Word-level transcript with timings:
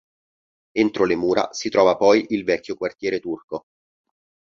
Entro 0.73 1.03
le 1.05 1.15
mura 1.15 1.51
si 1.53 1.69
trova 1.69 1.95
poi 1.95 2.25
il 2.29 2.43
vecchio 2.43 2.73
quartiere 2.75 3.19
turco. 3.19 3.65